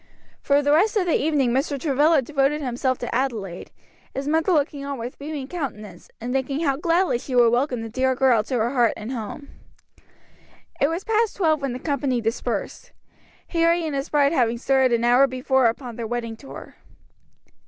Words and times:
For 0.41 0.63
the 0.63 0.71
rest 0.71 0.97
of 0.97 1.05
the 1.05 1.13
evening 1.15 1.51
Mr. 1.51 1.79
Travilla 1.79 2.23
devoted 2.23 2.59
himself 2.59 2.97
to 2.97 3.13
Adelaide, 3.13 3.69
his 4.15 4.27
mother 4.27 4.51
looking 4.51 4.83
on 4.83 4.97
with 4.97 5.19
beaming 5.19 5.47
countenance, 5.47 6.09
and 6.19 6.33
thinking 6.33 6.61
how 6.61 6.75
gladly 6.75 7.19
she 7.19 7.35
would 7.35 7.51
welcome 7.51 7.83
the 7.83 7.87
dear 7.87 8.15
girl 8.15 8.41
to 8.45 8.55
her 8.57 8.71
heart 8.71 8.93
and 8.97 9.11
home. 9.11 9.49
It 10.81 10.87
was 10.87 11.03
past 11.03 11.35
twelve 11.35 11.61
when 11.61 11.73
the 11.73 11.77
company 11.79 12.19
dispersed. 12.19 12.93
Harry 13.49 13.85
and 13.85 13.93
his 13.95 14.09
bride 14.09 14.33
having 14.33 14.57
started 14.57 14.91
an 14.91 15.03
hour 15.03 15.27
before 15.27 15.67
upon 15.67 15.97
their 15.97 16.07
wedding 16.07 16.35
tour. 16.35 16.77